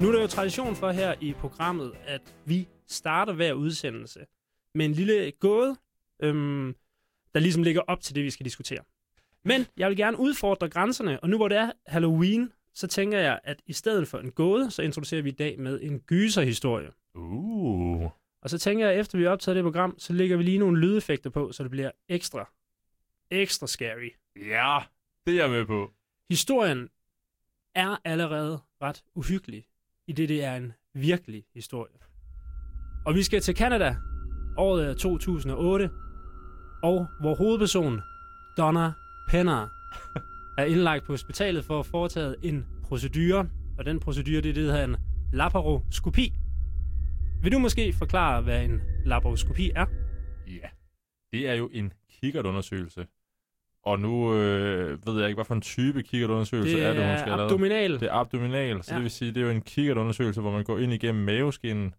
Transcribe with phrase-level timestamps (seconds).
[0.00, 4.26] Nu er der jo tradition for her i programmet, at vi starter hver udsendelse
[4.74, 5.76] med en lille gåde,
[6.22, 6.74] øhm,
[7.34, 8.80] der ligesom ligger op til det, vi skal diskutere.
[9.44, 13.40] Men jeg vil gerne udfordre grænserne, og nu hvor det er Halloween, så tænker jeg,
[13.44, 16.90] at i stedet for en gåde, så introducerer vi i dag med en gyserhistorie.
[17.14, 18.10] Uh.
[18.42, 20.58] Og så tænker jeg, at efter vi har optaget det program, så lægger vi lige
[20.58, 22.50] nogle lydeffekter på, så det bliver ekstra,
[23.30, 24.10] ekstra scary.
[24.36, 24.78] Ja,
[25.26, 25.92] det er jeg med på.
[26.30, 26.88] Historien
[27.74, 29.66] er allerede ret uhyggelig,
[30.06, 31.98] i det det er en virkelig historie.
[33.06, 33.96] Og vi skal til Canada.
[34.58, 35.90] Året øh, er 2008,
[36.82, 38.00] og hvor hovedperson
[38.56, 38.92] Donna
[39.28, 39.68] Penner
[40.58, 44.64] er indlagt på hospitalet for at foretage en procedure, og den procedure det er det,
[44.64, 44.96] der hedder en
[45.32, 46.32] laparoskopi.
[47.42, 49.86] Vil du måske forklare, hvad en laparoskopi er?
[50.46, 50.68] Ja.
[51.32, 53.06] Det er jo en kikkertundersøgelse.
[53.86, 57.18] Og nu øh, ved jeg ikke, hvad for en type kikkertundersøgelse Det er det, hun
[57.18, 57.92] skal have abdominal.
[58.00, 58.94] Det er abdominal, så Ja.
[58.96, 61.94] det vil sige, det er jo en kikkertundersøgelse, hvor man går ind igennem maveskinnen,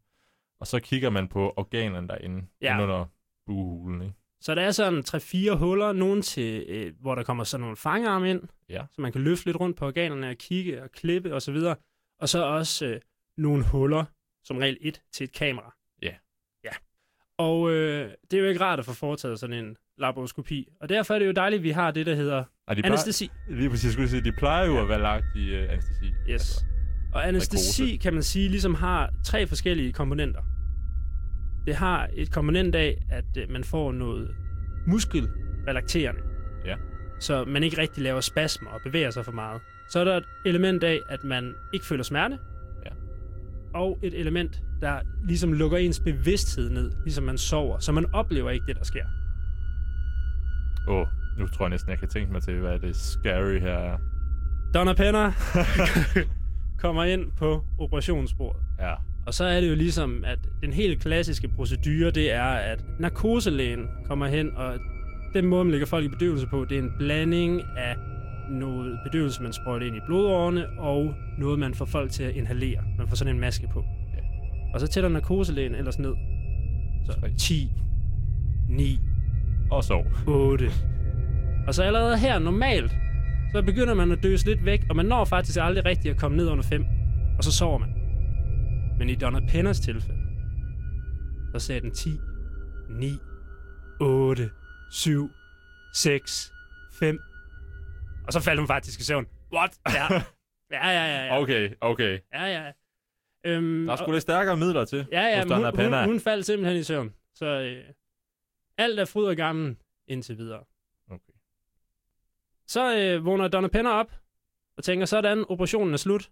[0.59, 2.83] og så kigger man på organerne derinde, Ja.
[2.83, 3.05] under
[3.45, 4.13] buhulen, ikke?
[4.41, 8.30] Så der er sådan 3-4 huller, nogen til, øh, hvor der kommer sådan nogle fangarme
[8.30, 8.81] ind, Ja.
[8.91, 11.55] så man kan løfte lidt rundt på organerne og kigge og klippe osv.
[11.55, 11.77] Og,
[12.19, 12.99] og så også øh,
[13.38, 14.05] nogle huller,
[14.43, 15.75] som regel et til et kamera.
[16.02, 16.13] Ja.
[16.63, 16.69] Ja.
[17.38, 20.67] Og øh, det er jo ikke rart at få foretaget sådan en laparoskopi.
[20.81, 22.91] Og derfor er det jo dejligt, at vi har det, der hedder Og de plejer,
[22.91, 23.29] anestesi.
[23.49, 26.05] lige præcis skulle sige, de plejer jo at være lagt i øh, anestesi.
[26.29, 26.65] Yes.
[27.13, 27.97] Og anestesi, narkose.
[27.97, 30.41] kan man sige, ligesom har tre forskellige komponenter.
[31.67, 34.35] Det har et komponent af, at øh, man får noget
[34.87, 36.21] muskelrelakterende.
[36.65, 36.75] Ja.
[37.19, 39.61] Så man ikke rigtig laver spasmer og bevæger sig for meget.
[39.89, 42.37] Så er der et element af, at man ikke føler smerte.
[42.85, 42.89] Ja.
[43.73, 47.79] Og et element, der ligesom lukker ens bevidsthed ned, ligesom man sover.
[47.79, 49.05] Så man oplever ikke det, der sker.
[50.87, 51.08] Åh, oh,
[51.39, 53.98] nu tror jeg næsten, jeg kan tænke mig til, hvad det scary her er.
[54.73, 55.31] Donna Penner
[56.83, 58.61] kommer ind på operationsbordet.
[58.80, 58.93] Ja.
[59.27, 63.87] Og så er det jo ligesom, at den helt klassiske procedure, det er, at narkoselægen
[64.05, 64.80] kommer hen, og
[65.33, 67.95] den måde, man lægger folk i bedøvelse på, det er en blanding af
[68.49, 72.83] noget bedøvelse, man sprøjter ind i blodårene, og noget, man får folk til at inhalere.
[72.98, 73.86] Man får sådan en maske på.
[74.14, 74.21] Ja.
[74.73, 76.14] Og så tæller narkoselægen ellers ned.
[77.05, 77.33] Så Tre.
[77.37, 77.71] 10,
[78.69, 78.99] 9,
[79.72, 80.05] Og sov.
[80.28, 80.66] 8.
[81.67, 82.92] Og så allerede her normalt,
[83.55, 86.38] så begynder man at døse lidt væk, og man når faktisk aldrig rigtig at komme
[86.38, 86.86] ned under 5.
[87.38, 87.89] Og så sover man.
[89.00, 90.20] Men i Donna Penners tilfælde,
[91.54, 92.10] så sagde den 10,
[92.89, 93.11] 9,
[94.02, 94.50] 8,
[94.92, 95.30] 7,
[95.95, 96.52] 6,
[96.99, 97.20] 5.
[98.28, 99.26] Og så faldt hun faktisk i søvn.
[99.54, 99.72] What?
[99.88, 100.22] Ja.
[100.72, 101.26] Ja, ja, ja.
[101.26, 101.42] ja.
[101.42, 102.20] Okay, okay.
[102.34, 102.72] Ja, ja.
[103.45, 105.05] Øhm, Der er og- lidt stærkere midler til.
[105.11, 107.10] Ja, ja, hun, hun, hun faldt simpelthen i søvn.
[107.36, 107.84] Så øh,
[108.77, 109.76] alt er fryd og gammel
[110.08, 110.64] indtil videre.
[111.11, 111.33] Okay.
[112.67, 114.11] Så øh, vågner Donna Penner op
[114.77, 116.30] og tænker, sådan, operationen er slut.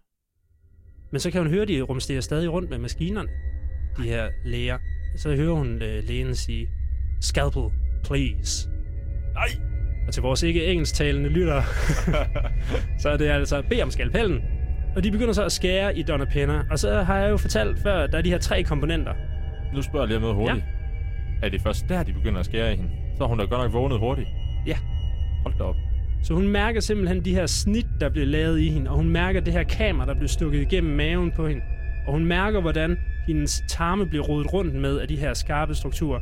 [1.10, 3.28] Men så kan hun høre, de rumsterer stadig rundt med maskinerne,
[3.96, 4.78] de her læger.
[5.16, 6.68] Så hører hun øh, lægen sige,
[7.20, 7.70] scalpel,
[8.04, 8.68] please.
[9.34, 9.48] Nej!
[10.06, 11.62] Og til vores ikke engelsktalende lyttere,
[13.02, 14.42] så er det altså bed om skalpellen.
[14.96, 16.64] Og de begynder så at skære i Donna Penner.
[16.70, 19.14] Og så har jeg jo fortalt før, at der er de her tre komponenter.
[19.74, 20.64] Nu spørger jeg lige om noget hurtigt.
[20.66, 20.75] Ja.
[21.42, 22.90] Er det først der, de begynder at skære i hende?
[23.16, 24.28] Så har hun da godt nok vågnet hurtigt.
[24.66, 24.76] Ja.
[25.42, 25.76] Hold da op.
[26.22, 29.40] Så hun mærker simpelthen de her snit, der bliver lavet i hende, og hun mærker
[29.40, 31.62] det her kamera, der bliver stukket igennem maven på hende.
[32.06, 36.20] Og hun mærker, hvordan hendes tarme bliver rodet rundt med af de her skarpe strukturer.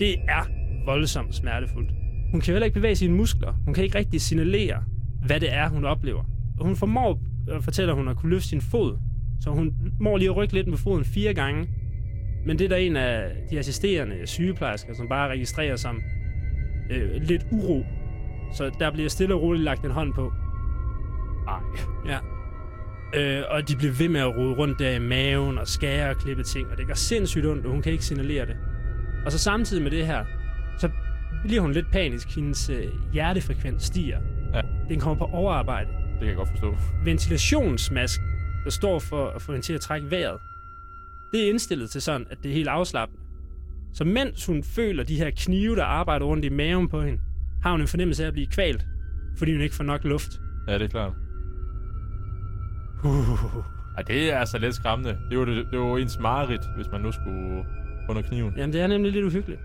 [0.00, 0.48] Det er
[0.86, 1.90] voldsomt smertefuldt.
[2.30, 3.52] Hun kan heller ikke bevæge sine muskler.
[3.64, 4.82] Hun kan ikke rigtig signalere,
[5.26, 6.24] hvad det er, hun oplever.
[6.58, 8.98] Og hun formår, øh, fortæller hun, at kunne løfte sin fod.
[9.40, 11.68] Så hun må lige rykke lidt med foden fire gange.
[12.46, 16.02] Men det er der en af de assisterende sygeplejersker, som bare registrerer som
[16.90, 17.84] øh, lidt uro
[18.52, 20.32] så der bliver stille og roligt lagt en hånd på.
[21.48, 21.60] Ej.
[22.06, 22.18] Ja.
[23.14, 26.16] Øh, og de bliver ved med at rode rundt der i maven og skære og
[26.16, 28.56] klippe ting, og det gør sindssygt ondt, og hun kan ikke signalere det.
[29.24, 30.24] Og så samtidig med det her,
[30.78, 30.90] så
[31.44, 32.34] bliver hun lidt panisk.
[32.34, 34.18] Hendes øh, hjertefrekvens stiger.
[34.54, 34.60] Ja.
[34.88, 35.88] Den kommer på overarbejde.
[35.88, 36.76] Det kan jeg godt forstå.
[37.04, 38.20] Ventilationsmask,
[38.64, 40.40] der står for at få hende til at trække vejret,
[41.32, 43.22] det er indstillet til sådan, at det er helt afslappende.
[43.94, 47.20] Så mens hun føler de her knive, der arbejder rundt i maven på hende,
[47.62, 48.86] har hun en fornemmelse af at blive kvalt,
[49.38, 50.30] fordi hun ikke får nok luft.
[50.68, 51.12] Ja, det er klart.
[53.04, 53.64] Uh.
[53.96, 55.18] Ej, det er altså lidt skræmmende.
[55.30, 57.64] Det var, det, det var ens mareridt, hvis man nu skulle
[58.08, 58.54] under kniven.
[58.56, 59.60] Jamen, det er nemlig lidt uhyggeligt.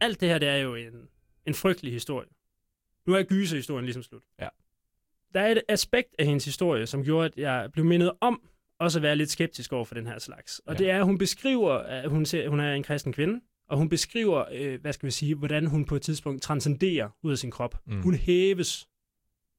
[0.00, 0.92] Alt det her, det er jo en,
[1.46, 2.28] en frygtelig historie.
[3.06, 4.22] Nu er gyserhistorien ligesom slut.
[4.40, 4.48] Ja.
[5.34, 8.40] Der er et aspekt af hendes historie, som gjorde, at jeg blev mindet om
[8.78, 10.58] også at være lidt skeptisk over for den her slags.
[10.58, 10.78] Og Ja.
[10.78, 13.88] det er, at hun beskriver, at hun, ser, hun er en kristen kvinde, og hun
[13.88, 17.50] beskriver, øh, hvad skal vi sige, hvordan hun på et tidspunkt transcenderer ud af sin
[17.50, 17.80] krop.
[17.86, 18.02] Mm.
[18.02, 18.88] Hun hæves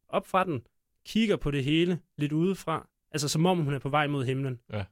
[0.09, 0.61] op fra den,
[1.05, 4.59] kigger på det hele lidt udefra, Altså som om hun er på vej mod himlen.
[4.73, 4.85] Ja.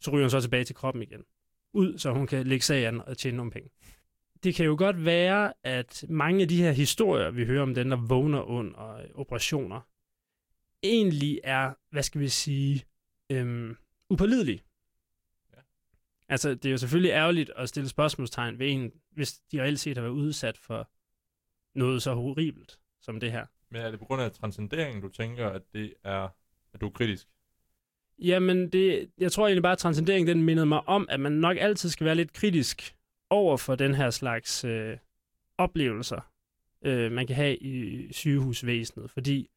[0.00, 1.24] Så ryger hun så tilbage til kroppen igen.
[1.72, 3.70] Ud, så hun kan lægge sig an og tjene nogle penge.
[4.42, 7.90] Det kan jo godt være, at mange af de her historier, vi hører om den,
[7.90, 9.80] der vågner under operationer,
[10.82, 12.84] egentlig er, hvad skal vi sige,
[13.30, 13.76] øhm,
[14.10, 14.62] upålidelige.
[15.52, 15.60] Ja.
[16.28, 19.96] Altså, det er jo selvfølgelig ærgerligt at stille spørgsmålstegn ved en, hvis de reelt set
[19.96, 20.90] har været udsat for
[21.78, 23.46] noget så horribelt som det her.
[23.70, 26.28] Men er det på grund af transcenderingen, du tænker, at det er,
[26.74, 27.28] at du er kritisk?
[28.18, 31.56] Jamen, det, jeg tror egentlig bare, at transcendering den mindede mig om, at man nok
[31.60, 32.96] altid skal være lidt kritisk
[33.30, 34.96] over for den her slags øh,
[35.58, 36.20] oplevelser,
[36.82, 39.10] øh, man kan have i sygehusvæsenet.
[39.10, 39.50] Fordi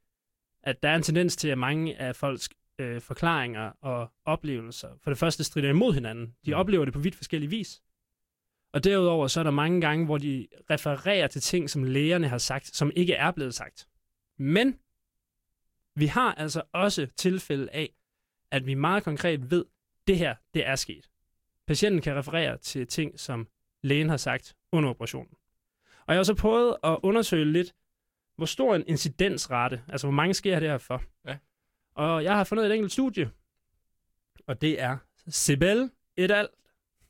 [0.64, 2.50] at der er en tendens til, at mange af folks
[2.80, 6.36] øh, forklaringer og oplevelser for det første strider imod hinanden.
[6.46, 6.58] De Mm.
[6.58, 7.82] oplever det på vidt forskellige vis.
[8.74, 12.38] Og derudover så er der mange gange, hvor de refererer til ting, som lægerne har
[12.38, 13.88] sagt, som ikke er blevet sagt.
[14.38, 14.80] Men
[15.96, 17.90] vi har altså også tilfælde af,
[18.52, 19.66] at vi meget konkret ved,
[20.08, 21.10] det her, det er sket.
[21.68, 23.48] Patienten kan referere til ting, som
[23.84, 25.34] lægen har sagt under operationen.
[26.06, 27.74] Og jeg har så prøvet at undersøge lidt,
[28.36, 31.04] hvor stor en incidensrate, altså hvor mange sker det her for.
[31.28, 31.38] Ja.
[31.96, 33.32] Og jeg har fundet et enkelt studie,
[34.48, 34.98] og det er
[35.28, 36.48] Sibel et al,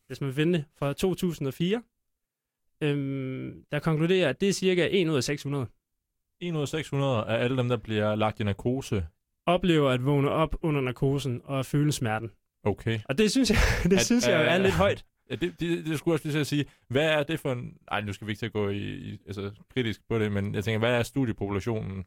[0.08, 1.84] hvis man vil finde det, fra 2004,
[2.82, 5.68] øhm, der konkluderer, at det er cirka 1 ud af 600
[6.40, 9.08] 1 ud af 600 af alle dem, der bliver lagt i narkose.
[9.46, 12.32] oplever at vågne op under narkosen og føle smerten.
[12.64, 13.00] Okay.
[13.10, 13.58] Og det synes jeg,
[13.92, 15.06] det At- synes jeg er øh, lidt højt.
[15.30, 16.66] Ja, det, det, det skulle også lige at sige.
[16.88, 17.78] Hvad er det for en...
[17.92, 20.56] Nej, nu skal vi ikke til at gå i, i, altså, kritisk på det, men
[20.56, 22.06] jeg tænker, hvad er studiepopulationen?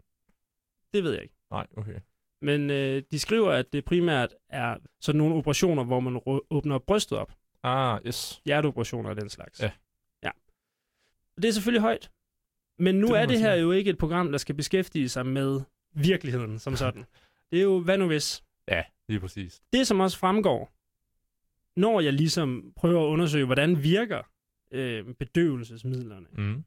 [0.95, 1.35] Det ved jeg ikke.
[1.51, 1.95] Nej, okay.
[2.43, 7.19] Men øh, de skriver, at det primært er sådan nogle operationer, hvor man åbner brystet
[7.19, 7.33] op.
[7.63, 8.43] Ah, yes.
[8.45, 9.61] Hjerteoperationer og den slags.
[9.61, 9.71] Ja.
[10.23, 10.31] ja.
[11.37, 12.11] Det er selvfølgelig højt.
[12.79, 13.63] Men nu Det er det her sige.
[13.63, 15.61] jo ikke et program, der skal beskæftige sig med
[15.93, 17.05] virkeligheden som sådan.
[17.51, 18.45] det er jo, hvad nu hvis?
[18.69, 19.63] Ja, lige præcis.
[19.73, 20.73] Det, som også fremgår,
[21.81, 24.23] når jeg ligesom prøver at undersøge, hvordan virker
[24.71, 26.65] øh, bedøvelsesmidlerne Mm.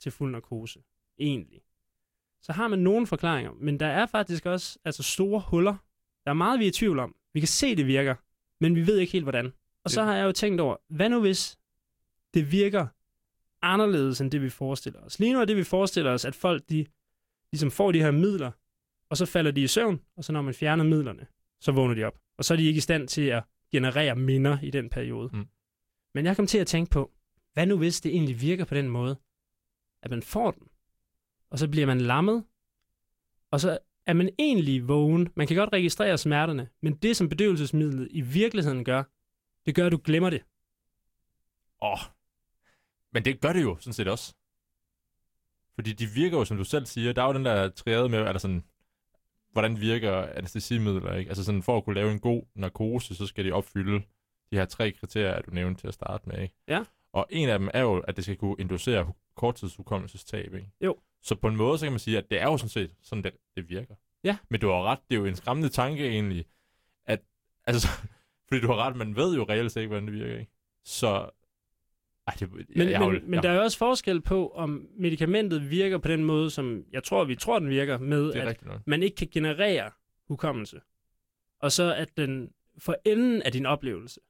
[0.00, 0.80] til fuld narkose
[1.18, 1.60] egentlig,
[2.42, 5.76] så har man nogle forklaringer, men der er faktisk også altså store huller.
[6.24, 7.14] Der er meget, vi er i tvivl om.
[7.34, 8.14] Vi kan se, det virker,
[8.60, 9.52] men vi ved ikke helt, hvordan.
[9.84, 11.58] Og så har jeg jo tænkt over, hvad nu hvis
[12.34, 12.86] det virker
[13.62, 15.18] anderledes end det, vi forestiller os?
[15.18, 16.86] Lige nu er det, vi forestiller os, at folk de
[17.52, 18.50] ligesom får de her midler,
[19.10, 21.26] og så falder de i søvn, og så når man fjerner midlerne,
[21.60, 22.18] så vågner de op.
[22.38, 25.30] Og så er de ikke i stand til at generere minder i den periode.
[25.32, 25.46] Mm.
[26.14, 27.12] Men jeg kom til at tænke på,
[27.52, 29.16] hvad nu hvis det egentlig virker på den måde,
[30.02, 30.68] at man får den,
[31.50, 32.44] og så bliver man lammet,
[33.50, 35.28] og så er man egentlig vågen.
[35.36, 39.02] Man kan godt registrere smerterne, men det, som bedøvelsesmidlet i virkeligheden gør,
[39.66, 40.42] det gør, at du glemmer det.
[41.82, 41.92] Åh.
[41.92, 41.98] Oh.
[43.12, 44.34] Men det gør det jo sådan set også.
[45.74, 48.18] Fordi de virker jo, som du selv siger, der er jo den der triade med,
[48.18, 48.64] altså sådan,
[49.52, 51.28] hvordan virker anestesimidler, ikke?
[51.28, 54.02] Altså sådan, for at kunne lave en god narkose, så skal de opfylde
[54.50, 56.54] de her tre kriterier, du nævnte til at starte med, ikke?
[56.68, 56.84] Ja.
[57.12, 60.70] Og en af dem er jo, at det skal kunne inducere korttidshukommelsestab, ikke?
[60.80, 60.96] Jo.
[61.22, 63.24] Så på en måde, så kan man sige, at det er jo sådan set sådan,
[63.24, 63.94] det, det virker.
[64.24, 64.36] Ja.
[64.48, 66.44] Men du har ret, det er jo en skræmmende tanke egentlig,
[67.06, 67.20] at,
[67.66, 67.88] altså,
[68.48, 70.52] fordi du har ret, man ved jo reelt set ikke, hvordan det virker, ikke?
[70.84, 71.30] Så,
[72.26, 74.48] ej, det, Men, jeg, jeg, men, jo- men jeg, der er jo også forskel på,
[74.48, 78.60] om medicamentet virker på den måde, som jeg tror, vi tror, den virker, med at
[78.86, 79.90] man ikke kan generere
[80.28, 80.80] hukommelse.
[81.60, 84.20] Og så at den for enden af din oplevelse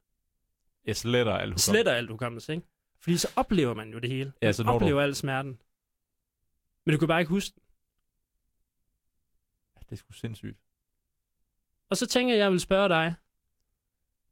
[0.85, 1.71] Jeg sletter alt hukommelse.
[1.71, 2.65] sletter alt hukommelse, ikke?
[3.01, 4.31] Fordi så oplever man jo det hele.
[4.41, 5.59] Ja, Man så når du- oplever al smerten.
[6.85, 7.63] Men du kan bare ikke huske den.
[9.89, 10.57] Det er sgu sindssygt.
[11.89, 13.13] Og så tænker jeg, jeg vil spørge dig.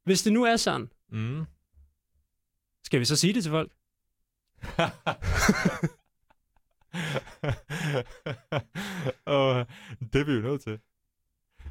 [0.04, 1.46] Hvis det nu er sådan, Mm.
[2.84, 3.72] skal vi så sige det til folk?
[9.26, 9.66] og
[10.14, 10.80] det er vi jo nødt til.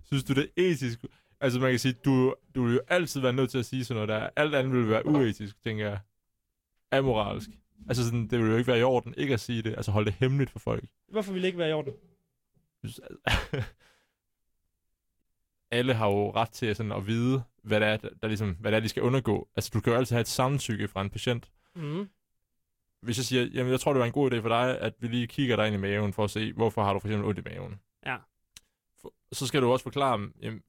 [0.05, 1.05] Synes du, det er etisk?
[1.41, 4.07] Altså man kan sige, du, du vil jo altid være nødt til at sige sådan
[4.07, 4.31] noget der.
[4.37, 6.01] Alt andet vil være uetisk, tænker jeg.
[6.93, 7.51] Amoralsk.
[7.89, 9.75] Altså sådan, det vil jo ikke være i orden ikke at sige det.
[9.77, 10.85] Altså holde det hemmeligt for folk.
[11.09, 11.93] Hvorfor vil det ikke være i orden?
[15.71, 18.71] Alle har jo ret til sådan at vide, hvad det er, der, der ligesom, hvad
[18.73, 19.49] det er, de skal undergå.
[19.57, 21.51] Altså du kan jo altid have et samtykke fra en patient.
[21.75, 22.09] Mm.
[23.01, 25.09] hvis jeg siger, jamen jeg tror, det var en god idé for dig, at vi
[25.09, 27.39] lige kigger dig ind i maven for at se, hvorfor har du for eksempel ondt
[27.39, 27.81] i maven.
[28.07, 28.17] Ja.
[29.01, 30.63] For, så skal du også forklare, jamen,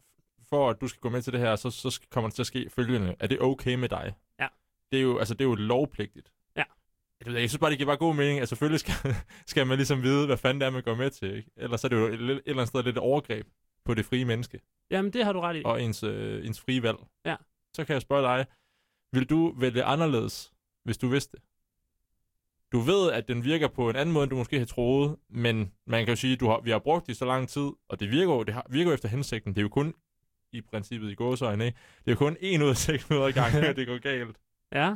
[0.49, 2.47] for at du skal gå med til det her, så, så kommer det til at
[2.47, 3.15] ske følgende.
[3.19, 4.13] Er det okay med dig?
[4.39, 4.47] Ja.
[4.91, 6.31] Det er jo, altså, det er jo lovpligtigt.
[7.27, 8.39] Jeg, ved jeg synes bare, det giver bare god mening.
[8.39, 8.93] Altså selvfølgelig skal,
[9.51, 11.35] skal man ligesom vide, hvad fanden det er, man går med til.
[11.35, 11.51] Ikke?
[11.57, 13.47] Ellers er det jo et, et eller andet sted lidt overgreb
[13.85, 14.59] på det frie menneske
[14.91, 15.61] Jamen, det har du ret i.
[15.65, 16.97] og ens, øh, ens frie valg.
[17.25, 17.35] Ja.
[17.73, 18.45] Så kan jeg spørge dig,
[19.13, 20.53] vil du vælge anderledes,
[20.83, 21.43] hvis du vidste det?
[22.71, 25.71] Du ved, at den virker på en anden måde, end du måske havde troet, men
[25.85, 27.69] man kan jo sige, at du har, vi har brugt det i så lang tid,
[27.89, 29.53] og det virker jo, det har, virker jo efter hensigten.
[29.53, 29.93] Det er jo kun
[30.51, 31.77] i princippet i gåsøjne, ikke?
[32.05, 34.37] Det er jo kun en ud af 600 gange, at det går galt.
[34.71, 34.95] Ja.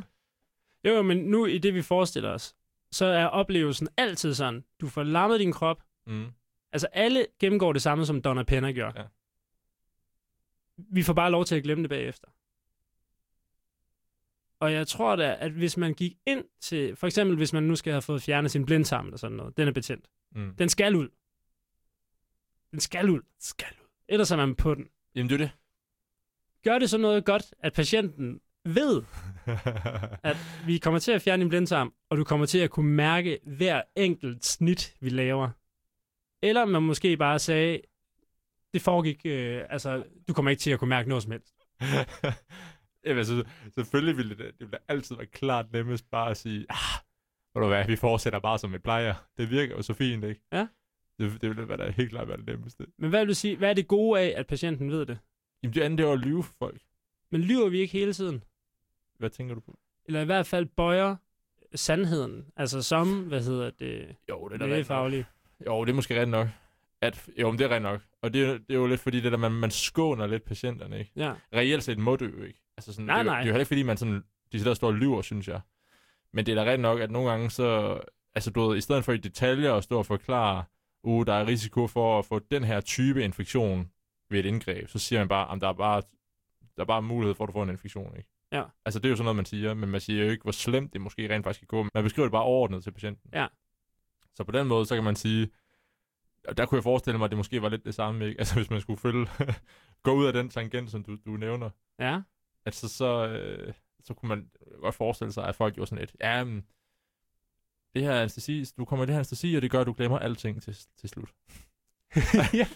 [0.84, 2.56] Jo, jo, men nu i det, vi forestiller os,
[2.90, 5.82] så er oplevelsen altid sådan, du får lammet din krop.
[6.06, 6.26] Mm.
[6.72, 9.00] Altså, alle gennemgår det samme, som Donna Penner gjorde.
[9.00, 9.06] Ja.
[10.76, 12.28] Vi får bare lov til at glemme det bagefter.
[14.60, 17.76] Og jeg tror da, at hvis man gik ind til, for eksempel hvis man nu
[17.76, 20.08] skal have fået fjernet sin blindtarm eller sådan noget, den er betændt.
[20.34, 20.56] Mm.
[20.56, 21.08] Den skal ud.
[22.70, 23.20] Den skal ud.
[23.38, 23.86] Skal ud.
[24.08, 24.88] Ellers er man på den.
[25.14, 25.50] Jamen, det er det.
[26.62, 29.02] Gør det så noget godt, at patienten ved,
[30.30, 33.38] at vi kommer til at fjerne din blindtarm, og du kommer til at kunne mærke
[33.46, 35.50] hver enkelt snit, vi laver.
[36.42, 37.80] Eller man måske bare sagde,
[38.74, 41.54] det foregik, øh, altså, du kommer ikke til at kunne mærke noget som helst.
[43.04, 47.02] Jamen, altså, selvfølgelig ville det, det ville altid være klart nemmest bare at sige, ah,
[47.54, 49.14] ved du hvad, vi fortsætter bare som vi plejer.
[49.38, 50.40] Det virker jo så fint, ikke?
[50.52, 50.66] Ja.
[51.18, 52.86] Det, det ville være da helt klart være det nemmeste.
[52.98, 55.18] Men hvad vil du sige, hvad er det gode af, at patienten ved det?
[55.62, 56.80] Jamen, det andet, det er jo at lyve for folk.
[57.30, 58.42] Men lyver vi ikke hele tiden?
[59.22, 59.78] Hvad tænker du på?
[60.06, 61.16] Eller i hvert fald bøjer
[61.74, 65.26] sandheden, altså som, hvad hedder det, Jo, det er lægefaglige.
[65.66, 66.48] Jo, det er måske rigtigt nok.
[67.00, 68.00] At, jo, men det er rigtigt nok.
[68.22, 70.98] Og det, er- det er jo lidt fordi, det der, man, man skåner lidt patienterne,
[70.98, 71.10] ikke?
[71.16, 71.32] Ja.
[71.54, 72.60] Reelt set må du jo ikke.
[72.76, 73.40] Altså sådan, Nej, det, er nej.
[73.40, 75.48] Det er jo heller ikke fordi, man sådan, de sidder og står og lyver, synes
[75.48, 75.60] jeg.
[76.32, 78.00] Men det er da rigtigt nok, at nogle gange så,
[78.34, 80.64] altså du ved, i stedet for i detaljer at stå og forklare,
[81.02, 83.90] uh, der er risiko for at få den her type infektion
[84.30, 86.02] ved et indgreb, så siger man bare, at der er bare,
[86.76, 88.28] der er bare mulighed for, at du får en infektion, ikke?
[88.52, 88.64] Ja.
[88.84, 90.92] Altså det er jo sådan noget, man siger, men man siger jo ikke, hvor slemt
[90.92, 91.86] det måske rent faktisk kan gå.
[91.94, 93.30] Man beskriver det bare overordnet til patienten.
[93.34, 93.46] Ja.
[94.34, 95.50] Så på den måde, så kan man sige,
[96.48, 98.38] og der kunne jeg forestille mig, at det måske var lidt det samme, ikke?
[98.40, 99.26] Altså hvis man skulle følge,
[100.02, 102.20] gå ud af den tangent, som du, du nævner, Ja.
[102.64, 106.16] at så, så, øh, så kunne man godt forestille sig, at folk gjorde sådan lidt,
[106.20, 106.66] ja, men,
[107.94, 110.18] det her anestesi, du kommer i det her anestesi, og det gør, at du glemmer
[110.18, 111.32] alting til, til slut.
[112.60, 112.66] ja.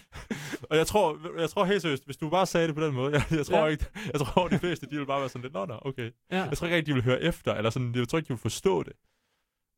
[0.69, 3.11] Og jeg tror, jeg tror helt seriøst, hvis du bare sagde det på den måde,
[3.15, 3.65] jeg, jeg tror Ja.
[3.65, 6.11] ikke, jeg tror, de fleste, de ville bare være sådan lidt, nå, nå, okay.
[6.31, 6.43] ja.
[6.43, 8.41] Jeg tror ikke rigtig, de vil høre efter, eller sådan, jeg tror ikke, de vil
[8.41, 8.93] forstå det.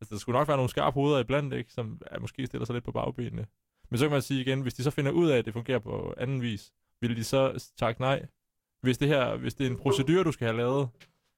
[0.01, 2.73] Altså, der skulle nok være nogle skarpe hoveder iblandt, ikke, som ja, måske stiller sig
[2.73, 3.45] lidt på bagbenene.
[3.89, 5.79] Men så kan man sige igen, hvis de så finder ud af, at det fungerer
[5.79, 8.25] på anden vis, vil de så takke nej?
[8.81, 10.89] Hvis det her, hvis det er en procedur, du skal have lavet,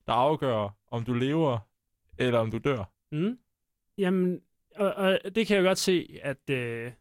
[0.07, 1.57] der afgør, om du lever,
[2.17, 2.83] eller om du dør.
[3.11, 3.37] Mm.
[3.97, 4.39] Jamen,
[4.75, 6.91] og, og det kan jeg godt se, at øh,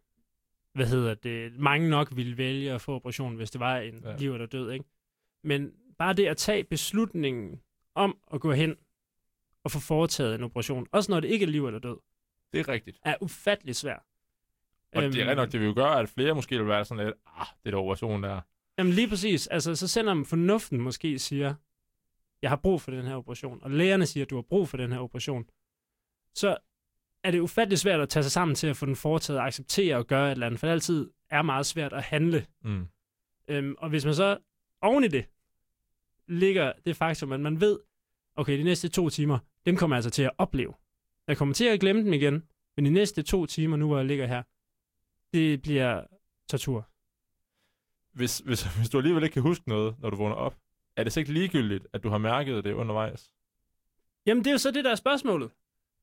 [0.72, 4.16] hvad hedder det, mange nok ville vælge at få operationen, hvis det var en ja.
[4.16, 4.84] Liv eller død, ikke?
[5.44, 7.60] Men bare det at tage beslutningen
[7.94, 8.76] om at gå hen
[9.64, 11.96] og få foretaget en operation, også når det ikke er liv eller død,
[12.52, 12.98] Det er rigtigt.
[13.04, 14.02] er ufattelig svært.
[14.92, 17.04] Og det er rigtig nok, det vil jo gøre, at flere måske vil være sådan
[17.04, 18.40] lidt, ah, det der operation der.
[18.78, 19.46] Jamen lige præcis.
[19.46, 21.54] Altså, så sender man fornuften måske siger,
[22.42, 24.92] jeg har brug for den her operation, og lægerne siger, du har brug for den
[24.92, 25.44] her operation,
[26.34, 26.56] så
[27.24, 29.96] er det ufattelig svært at tage sig sammen til at få den foretaget og acceptere
[29.96, 32.46] og gøre et eller andet, for det altid er meget svært at handle.
[32.64, 32.86] Mm.
[33.48, 34.38] Øhm, og hvis man så
[34.82, 35.24] oven i det
[36.26, 37.78] ligger det faktum, at man ved,
[38.36, 40.74] okay, de næste to timer, dem kommer jeg altså til at opleve.
[41.26, 42.42] Jeg kommer til at glemme dem igen,
[42.76, 44.42] men de næste to timer, nu hvor jeg ligger her,
[45.32, 46.04] det bliver
[46.48, 46.88] tortur.
[48.12, 50.56] Hvis, hvis, hvis du alligevel ikke kan huske noget, når du vågner op,
[50.96, 53.32] er det så ikke ligegyldigt, at du har mærket det undervejs?
[54.26, 55.50] Jamen, det er jo så det, der er spørgsmålet.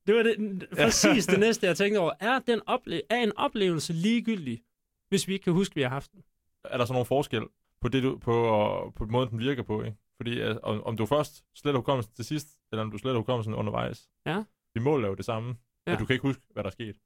[0.08, 2.12] Det var det, præcis det næste, jeg tænkte over.
[2.20, 4.62] Er, den ople- er en oplevelse ligegyldig,
[5.08, 6.22] hvis vi ikke kan huske, at vi har haft den?
[6.64, 7.42] er der så nogen forskel
[7.80, 9.96] på, det, du, på, øh, på måden, den virker på, ikke?
[10.16, 13.54] Fordi øh, om, om du først sletter hukommelsen til sidst, eller om du sletter hukommelsen
[13.54, 14.08] undervejs.
[14.26, 14.44] Ja.
[14.74, 15.54] Det mål er jo det samme, ja.
[15.90, 15.92] Ja.
[15.96, 16.96] men du kan ikke huske, hvad der er sket.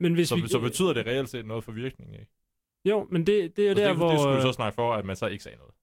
[0.00, 2.32] Men hvis Så, vi, så betyder det reelt set noget for virkningen, ikke?
[2.84, 4.10] Jo, men det, det er jo der, det, hvor...
[4.10, 5.74] det skulle øh, så snakke for, at man så ikke sagde noget.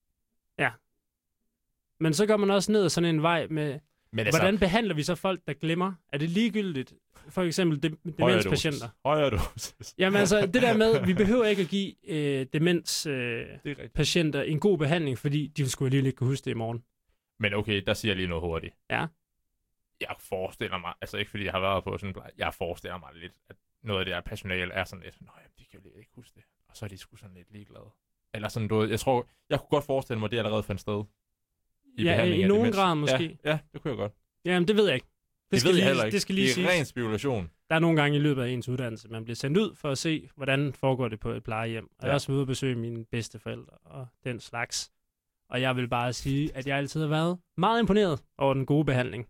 [2.01, 3.79] Men så går man også ned ad sådan en vej med,
[4.11, 5.93] Men altså, hvordan behandler vi så folk, der glemmer?
[6.13, 6.93] Er det ligegyldigt?
[7.29, 8.87] For eksempel de, demenspatienter.
[9.05, 9.95] Højere dosis.
[9.97, 14.53] Jamen altså, det der med, vi behøver ikke at give øh, demenspatienter er rigtigt.
[14.53, 16.83] en god behandling, fordi de skulle alligevel ikke kunne huske det i morgen.
[17.39, 18.75] Men okay, der siger jeg lige noget hurtigt.
[18.89, 19.05] Ja.
[20.01, 23.09] Jeg forestiller mig, altså ikke fordi jeg har været på sådan en jeg forestiller mig
[23.13, 26.11] lidt, at noget af det her personale er sådan lidt, nej, de kan jo ikke
[26.15, 26.43] huske det.
[26.69, 27.89] Og så er de sgu sådan lidt ligeglade.
[28.33, 31.03] Eller sådan, du jeg tror, jeg kunne godt forestille mig, at det allerede fandt sted.
[31.97, 32.75] Ja, behandlingen i af nogen demens.
[32.75, 33.37] grad måske.
[33.45, 34.11] Ja, ja, det kunne jeg godt.
[34.45, 35.05] Jamen, det ved jeg ikke.
[35.05, 36.13] Det, Det, skal ved lige, jeg heller ikke.
[36.13, 36.69] Det skal lige det er siges.
[36.69, 37.49] ren spekulation.
[37.69, 39.97] Der er nogle gange i løbet af ens uddannelse, man bliver sendt ud for at
[39.97, 41.83] se, hvordan foregår det på et plejehjem.
[41.83, 42.07] Og jeg Ja.
[42.07, 44.91] har også været ude og besøge mine bedsteforældre og den slags.
[45.49, 48.85] Og jeg vil bare sige, at jeg altid har været meget imponeret over den gode
[48.85, 49.27] behandling,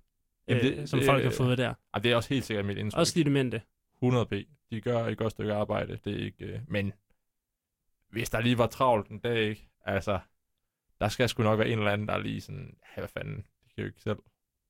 [0.47, 1.73] Jamen, øh, det- som det- folk har fået der.
[1.93, 2.99] Ej, det er også helt sikkert mit indtryk.
[2.99, 3.61] Også de demente.
[4.01, 4.33] 100 p.
[4.71, 5.97] De gør et godt stykke arbejde.
[6.05, 6.45] Det er ikke...
[6.45, 6.93] Øh, men
[8.09, 9.69] hvis der lige var travlt en dag, ikke?
[9.85, 10.19] Altså,
[11.01, 13.35] der skal sgu nok være en eller anden, der er lige sådan, ja, hvad fanden,
[13.37, 14.17] de kan jo ikke selv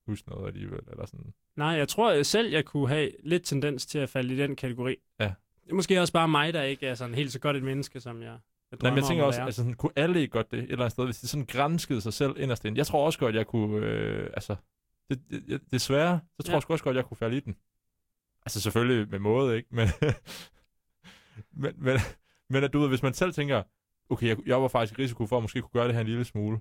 [0.08, 1.34] huske noget alligevel, eller sådan.
[1.56, 4.56] Nej, jeg tror jeg selv, jeg kunne have lidt tendens til at falde i den
[4.56, 4.96] kategori.
[5.20, 5.34] Ja.
[5.64, 8.00] Det er måske også bare mig, der ikke er sådan helt så godt et menneske,
[8.00, 8.40] som jeg Nej,
[8.82, 10.92] drømmer men jeg tænker også, altså, sådan, kunne alle ikke godt det et eller andet
[10.92, 12.78] sted, hvis de sådan grænskede sig selv inderst inde?
[12.78, 14.56] Jeg tror også godt, jeg kunne, øh, altså,
[15.10, 16.56] det, det, desværre, så tror Ja.
[16.56, 17.56] jeg også godt, jeg kunne falde i den.
[18.46, 19.70] Altså selvfølgelig med måde, ikke?
[19.72, 19.88] Men,
[21.62, 21.98] men, men,
[22.50, 23.64] men at du ved, hvis man selv tænker,
[24.10, 26.08] okay, jeg, jeg var faktisk i risiko for at måske kunne gøre det her en
[26.08, 26.60] lille smule,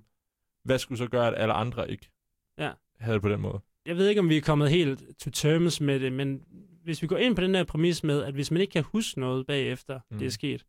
[0.63, 2.11] hvad skulle så gøre, at alle andre ikke
[2.57, 2.71] Ja.
[2.99, 3.59] havde det på den måde?
[3.85, 6.43] jeg ved ikke, om vi er kommet helt to terms med det, men
[6.83, 9.19] hvis vi går ind på den der præmis med, at hvis man ikke kan huske
[9.19, 10.13] noget bagefter, mm.
[10.15, 10.19] Mm.
[10.19, 10.65] det er sket,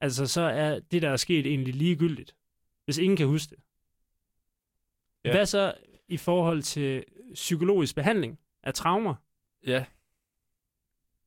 [0.00, 2.36] altså så er det, der er sket, egentlig ligegyldigt.
[2.84, 3.58] Hvis ingen kan huske det.
[5.24, 5.30] Ja.
[5.30, 5.74] Hvad så
[6.08, 7.04] i forhold til
[7.34, 9.14] psykologisk behandling af traumer?
[9.66, 9.84] Ja.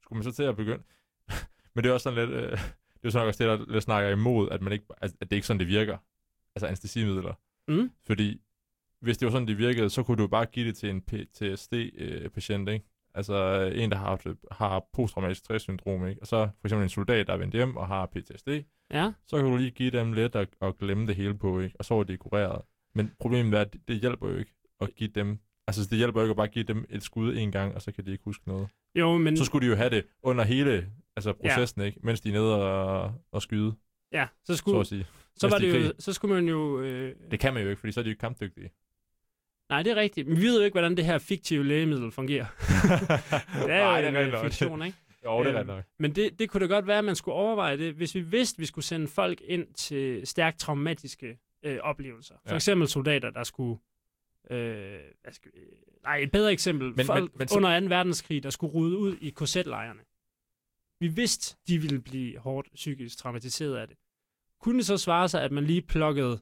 [0.04, 0.84] Skulle man så til at begynde?
[1.74, 2.60] Men det er også sådan lidt, øh,
[3.02, 5.30] det er jo sådan også det, der lidt snakker imod, at, man ikke, at, at
[5.30, 5.98] det ikke sådan, det virker.
[6.56, 7.34] Altså anestesimidler.
[7.68, 7.92] Mm?
[8.08, 8.42] Fordi
[9.02, 12.70] hvis det var sådan, det virkede, så kunne du bare give det til en PTSD-patient,
[12.70, 12.86] ikke?
[13.16, 16.22] Altså øh, en, der har, har posttraumatisk stresssyndrom, ikke?
[16.22, 18.50] Og så for eksempel en soldat, der er vendt hjem og har PTSD,
[18.94, 21.76] Ja, så kan du lige give dem lidt og, og glemme det hele på, ikke?
[21.80, 22.62] Og så er det kureret.
[22.96, 25.40] Men problemet er, at det, det hjælper jo ikke at give dem...
[25.68, 27.92] Altså, det hjælper jo ikke at bare give dem et skud en gang, og så
[27.92, 28.68] kan de ikke huske noget.
[28.96, 31.86] jo, men Så skulle de jo have det under hele altså processen, ja.
[31.88, 32.00] ikke?
[32.04, 33.74] Mens de er nede og, og skyde,
[34.12, 35.08] ja, så, så skulle, sige.
[35.36, 36.82] så, var de det jo, så skulle man jo...
[36.82, 38.70] Øh, Det kan man jo ikke, fordi så er de jo ikke kampdygtige.
[39.70, 40.28] nej, det er rigtigt.
[40.28, 42.46] Men vi ved jo ikke, hvordan det her fiktive lægemiddel fungerer.
[43.66, 44.98] Det er Nej, jo det en er øh, fiktion, ikke?
[45.26, 45.84] Jo, det er Øhm, nok.
[46.00, 48.56] Men det, det kunne da godt være, at man skulle overveje det, hvis vi vidste,
[48.56, 52.36] at vi skulle sende folk ind til stærkt traumatiske øh, oplevelser.
[52.46, 52.56] For Ja.
[52.56, 53.80] eksempel soldater, der skulle...
[54.52, 55.60] Øh, hvad skal vi,
[56.04, 56.88] nej, et bedre eksempel.
[56.88, 57.86] Men, Men- folk men- men så- under 2.
[57.86, 60.00] verdenskrig, der skulle rydde ud i korsetlejrene.
[61.02, 63.98] Vi vidste, de ville blive hårdt psykisk traumatiseret af det.
[64.60, 66.40] Kunne det så svare sig, at man lige plukkede,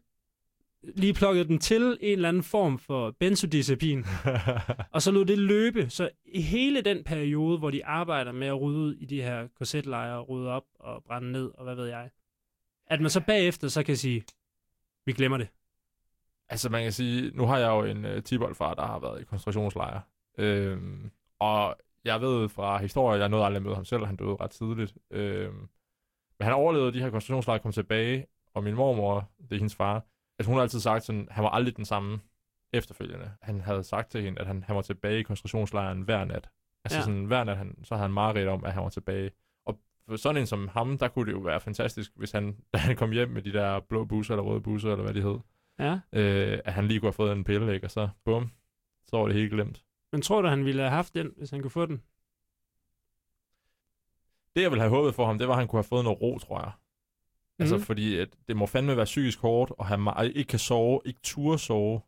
[0.83, 4.05] lige plukkede dem til en eller anden form for benzodiazepin,
[4.93, 5.89] og så lod det løbe.
[5.89, 9.47] Så i hele den periode, hvor de arbejder med at rydde ud i de her
[9.47, 12.09] korsetlejre, rydde op og brænde ned, og hvad ved jeg,
[12.87, 14.23] at man så bagefter så kan sige,
[15.05, 15.47] vi glemmer det.
[16.49, 19.23] Altså man kan sige, nu har jeg jo en uh, tiboldfar, der har været i
[19.23, 20.01] koncentrationslejre.
[20.37, 21.77] Øhm, og
[22.13, 24.97] jeg ved fra historier, jeg nåede aldrig med ham selv, han døde ret tidligt.
[25.11, 25.53] Øhm,
[26.39, 30.05] men han overlevede de her koncentrationslejre, kom tilbage, og min mormor, det er hendes far,
[30.39, 32.19] at hun har altid sagt sådan, han var aldrig den samme
[32.73, 33.31] efterfølgende.
[33.41, 36.49] Han havde sagt til hende, at han, han var tilbage i koncentrationslejren hver nat.
[36.83, 37.03] Altså ja.
[37.03, 39.31] sådan hver nat, han, så havde han mareridt om, at han var tilbage.
[39.65, 42.77] Og for sådan en som ham, der kunne det jo være fantastisk, hvis han, da
[42.77, 45.39] han kom hjem med de der blå busser, eller røde busser, eller hvad de hed,
[45.79, 45.99] Ja.
[46.13, 47.87] øh, at han lige kunne have fået en pille, ikke?
[47.87, 48.51] og så bum,
[49.07, 49.83] så var det helt glemt.
[50.11, 52.01] Men tror du, han ville have haft den, hvis han kunne få den?
[54.55, 56.21] Det, jeg ville have håbet for ham, det var, at han kunne have fået noget
[56.21, 56.71] ro, tror jeg.
[57.59, 57.83] Altså, Mhm.
[57.85, 61.59] fordi at det må fandme være psykisk hårdt, og han ikke kan sove, ikke turde
[61.59, 62.01] sove,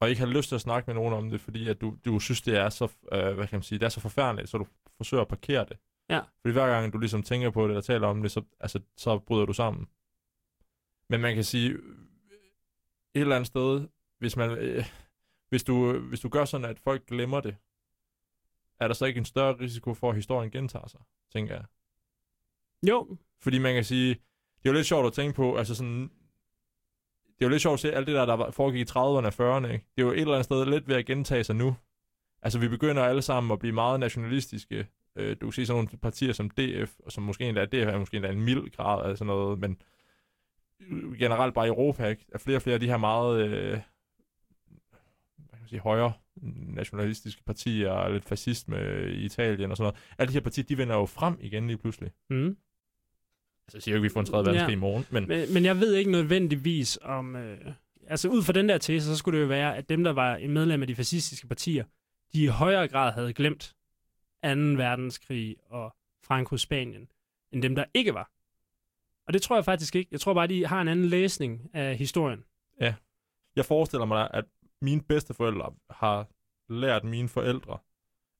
[0.00, 2.18] og ikke har lyst til at snakke med nogen om det, fordi at du, du
[2.18, 4.66] synes, det er så, øh, hvad kan man sige, det er så forfærdeligt, så du
[4.96, 5.76] forsøger at parkere det.
[6.08, 6.20] Ja.
[6.40, 9.18] Fordi hver gang du ligesom tænker på det, eller taler om det, så, altså, så
[9.18, 9.88] bryder du sammen.
[11.08, 11.78] Men man kan sige, øh,
[13.14, 14.84] et eller andet sted, hvis man, øh,
[15.48, 17.56] hvis du, hvis du gør sådan, at folk glemmer det,
[18.80, 21.00] er der så ikke en større risiko for, at historien gentager sig,
[21.32, 21.64] tænker jeg.
[22.88, 26.10] Jo, Fordi man kan sige, det er jo lidt sjovt at tænke på, altså sådan,
[27.26, 28.96] det er jo lidt sjovt at se alt det der, der foregik i 30'erne
[29.40, 29.86] og 40'erne, ikke?
[29.96, 31.76] Det er jo et eller andet sted lidt ved at gentage sig nu.
[32.42, 34.86] Altså, vi begynder alle sammen at blive meget nationalistiske.
[35.16, 37.98] Øh, du kan se sådan nogle partier som DF, og som måske endda, DF er
[37.98, 39.82] måske endda en mild grad af sådan noget, men
[41.18, 42.26] generelt bare i Europa, ikke?
[42.32, 43.78] Er flere og flere af de her meget, øh,
[45.74, 46.12] sige, højre
[46.74, 48.76] nationalistiske partier, og lidt fascisme
[49.12, 50.14] i Italien og sådan noget.
[50.18, 52.10] Alle de her partier, de vender jo frem igen lige pludselig.
[52.30, 52.56] mm.
[53.66, 54.76] Altså, jeg siger jo ikke, at vi får en tredje verdenskrig Ja.
[54.76, 57.36] i morgen, men men, men jeg ved ikke nødvendigvis om...
[57.36, 57.58] Øh,
[58.06, 60.38] altså ud fra den der tese, så skulle det jo være, at dem, der var
[60.48, 61.84] medlem af de fascistiske partier,
[62.32, 63.74] de i højere grad havde glemt
[64.44, 64.48] 2.
[64.48, 67.08] verdenskrig og Franco-Spanien,
[67.52, 68.30] end dem, der ikke var.
[69.26, 70.08] Og det tror jeg faktisk ikke.
[70.12, 72.44] Jeg tror bare, de har en anden læsning af historien.
[73.56, 74.44] jeg forestiller mig, at
[74.84, 76.26] mine bedsteforældre har
[76.68, 77.78] lært mine forældre,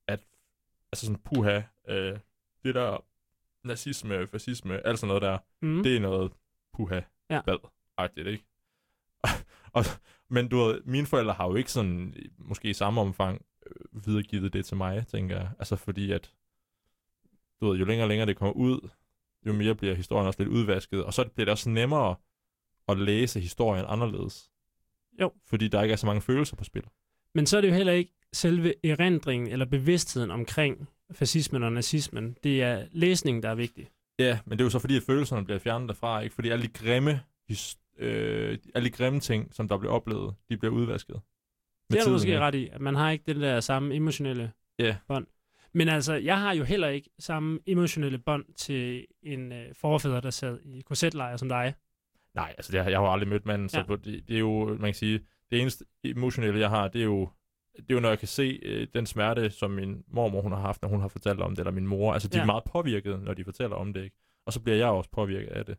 [0.07, 0.27] at
[0.91, 2.19] altså sådan, puha, øh,
[2.63, 3.05] det der
[3.63, 5.83] nazisme, fascisme, alt sådan noget der, Mm.
[5.83, 6.31] det er noget
[6.73, 7.41] puha, Ja.
[7.41, 8.45] bad-agtigt, ikke?
[9.77, 9.83] og,
[10.29, 14.53] men du ved, mine forældre har jo ikke sådan, måske i samme omfang, øh, videregivet
[14.53, 15.51] det til mig, tænker jeg.
[15.59, 16.33] Altså fordi at,
[17.61, 18.89] du ved, jo længere og længere det kommer ud,
[19.45, 22.15] jo mere bliver historien også lidt udvasket, og så bliver det også nemmere
[22.87, 24.51] at læse historien anderledes.
[25.21, 25.31] Jo.
[25.47, 26.83] Fordi der ikke er så mange følelser på spil.
[27.35, 32.37] Men så er det jo heller ikke selve erindringen eller bevidstheden omkring fascismen og nazismen.
[32.43, 33.87] Det er læsningen, der er vigtig.
[34.19, 36.35] Ja, men det er jo så fordi, at følelserne bliver fjernet derfra, ikke?
[36.35, 37.21] Fordi alle de grimme,
[37.97, 41.21] øh, alle de grimme ting, som der bliver oplevet, de bliver udvasket.
[41.91, 44.95] Det er du måske ret i, at man har ikke det der samme emotionelle Ja.
[45.07, 45.27] bånd.
[45.73, 50.29] Men altså, jeg har jo heller ikke samme emotionelle bånd til en øh, forfædre, der
[50.29, 51.73] sad i korsetlejr som dig.
[52.35, 53.95] Nej, altså det, jeg har jo aldrig mødt manden, så Ja.
[53.95, 55.19] det, det er jo, man kan sige,
[55.51, 57.29] det eneste emotionelle, jeg har, det er jo,
[57.77, 60.59] det er jo når jeg kan se øh, den smerte, som min mormor hun har
[60.59, 62.13] haft, når hun har fortalt om det, eller min mor.
[62.13, 62.41] Altså, de ja.
[62.41, 64.15] Er meget påvirket, når de fortæller om det, ikke?
[64.45, 65.77] Og så bliver jeg også påvirket af det.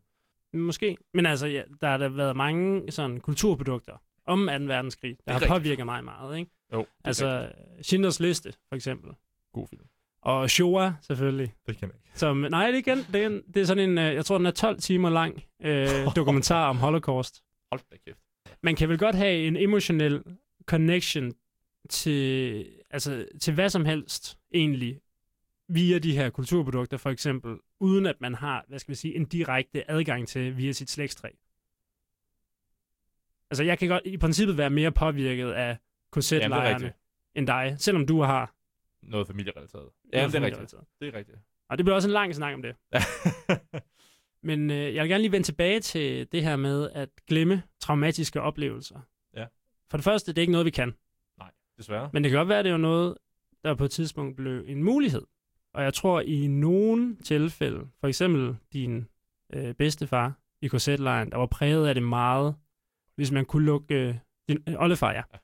[0.52, 0.96] Måske.
[1.14, 4.44] Men altså, ja, der har der været mange sådan kulturprodukter om 2.
[4.44, 5.52] verdenskrig, der er har rigtigt.
[5.52, 6.38] påvirket mig meget.
[6.38, 6.50] Ikke?
[6.72, 9.10] Jo, Altså, Schindlers Liste, for eksempel.
[9.52, 9.86] god film.
[10.26, 11.54] Og Shoah, selvfølgelig.
[11.66, 12.18] Det kan jeg ikke.
[12.18, 14.38] Som, nej, det er, igen, det, er, en- det er sådan en, øh, jeg tror,
[14.38, 17.42] den er 12 timer lang øh, dokumentar om Holocaust.
[17.72, 18.18] Hold da kæft.
[18.62, 20.22] Man kan vel godt have en emotionel
[20.66, 21.32] connection
[21.90, 25.00] til, altså, til hvad som helst, egentlig,
[25.68, 29.24] via de her kulturprodukter, for eksempel, uden at man har, hvad skal vi sige, en
[29.24, 31.28] direkte adgang til via sit slægtstræ.
[33.50, 35.76] Altså, jeg kan godt i princippet være mere påvirket af
[36.12, 36.92] korsetlejrene
[37.34, 38.55] end dig, selvom du har
[39.10, 39.82] Noget familierelateret.
[39.82, 40.74] noget Ja, det er rigtigt.
[41.00, 41.38] Det er rigtigt.
[41.68, 42.76] Og det bliver også en lang snak om det.
[44.48, 48.40] Men øh, jeg vil gerne lige vende tilbage til det her med at glemme traumatiske
[48.40, 49.00] oplevelser.
[49.34, 49.46] Ja.
[49.90, 50.94] For det første, det er ikke noget, vi kan.
[51.78, 52.10] Desværre.
[52.12, 53.16] Men det kan godt være, at det er noget,
[53.64, 55.22] der på et tidspunkt blev en mulighed.
[55.74, 59.08] Og jeg tror, i nogle tilfælde, for eksempel din
[59.52, 62.54] øh, bedstefar i korsetlejren, der var præget af det meget,
[63.14, 63.94] hvis man kunne lukke...
[63.94, 64.14] Øh,
[64.48, 65.22] din øh, oldefar, ja.
[65.32, 65.38] Ja.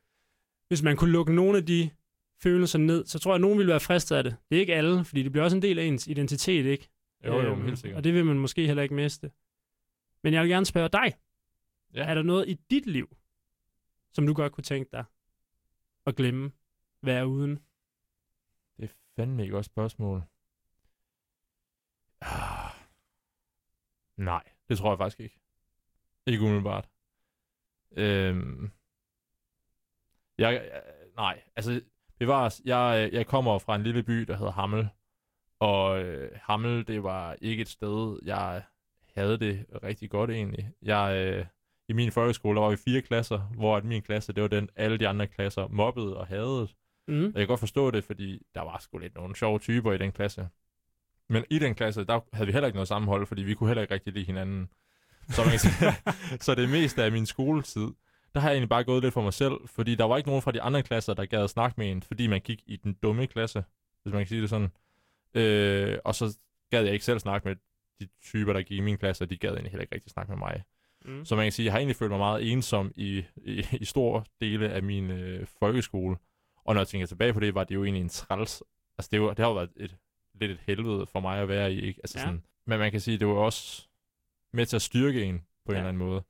[0.68, 1.90] Hvis man kunne lukke nogle af de
[2.42, 4.36] følelser ned, så tror jeg, at nogen ville være fristet af det.
[4.50, 6.88] Det er ikke alle, fordi det bliver også en del af ens identitet, ikke?
[7.24, 7.96] Jo, jo, Øhm, helt sikkert.
[7.96, 9.30] Og det vil man måske heller ikke miste.
[10.22, 11.12] Men jeg vil gerne spørge dig.
[11.94, 12.04] Ja.
[12.04, 13.16] Er der noget i dit liv,
[14.12, 15.04] som du godt kunne tænke dig
[16.06, 16.52] at glemme,
[17.02, 17.58] være uden?
[18.76, 20.22] Det er fandme ikke også spørgsmål.
[22.20, 22.72] Ah.
[24.16, 25.40] Nej, det tror jeg faktisk ikke.
[26.26, 26.88] Ikke umiddelbart.
[27.96, 28.70] Øhm.
[30.38, 30.82] Jeg, jeg,
[31.16, 31.82] nej, altså,
[32.26, 34.88] bevares, jeg, jeg kommer fra en lille by, der hedder Hammel.
[35.60, 38.62] Og øh, Hammel, det var ikke et sted, jeg
[39.16, 40.70] havde det rigtig godt egentlig.
[40.82, 41.46] Jeg, øh,
[41.88, 44.68] I min folkeskole, der var vi fire klasser, hvor at min klasse, det var den,
[44.76, 46.68] alle de andre klasser mobbede og hadede.
[47.08, 47.24] Mm.
[47.24, 49.98] Og jeg kan godt forstå det, fordi der var sgu lidt nogle sjove typer i
[49.98, 50.48] den klasse.
[51.28, 53.82] Men i den klasse, der havde vi heller ikke noget sammenhold, fordi vi kunne heller
[53.82, 54.68] ikke rigtig lide hinanden.
[55.28, 55.92] Så, man kan sige,
[56.44, 57.88] så det meste af min skoletid,
[58.34, 60.42] der har jeg egentlig bare gået lidt for mig selv, fordi der var ikke nogen
[60.42, 62.92] fra de andre klasser, der gad at snakke med en, fordi man gik i den
[63.02, 63.64] dumme klasse,
[64.02, 64.68] hvis man kan sige det sådan.
[65.34, 66.38] Øh, og så
[66.70, 67.56] gad jeg ikke selv snakke med
[68.00, 70.30] de typer, der gik i min klasse, og de gad egentlig heller ikke rigtig snakke
[70.32, 70.62] med mig.
[71.04, 71.24] Mm.
[71.24, 74.24] Så man kan sige, jeg har egentlig følt mig meget ensom i, i, i store
[74.40, 76.16] dele af min øh, folkeskole.
[76.64, 78.62] Og når jeg tænker tilbage på det, var det jo egentlig en træls.
[78.98, 79.96] Altså det, var, det har jo været et,
[80.34, 81.80] lidt et helvede for mig at være i.
[81.80, 82.00] Ikke?
[82.04, 82.24] Altså Ja.
[82.24, 83.88] sådan, men man kan sige, det var også
[84.52, 85.78] med til at styrke en på en Ja.
[85.78, 86.22] eller anden måde.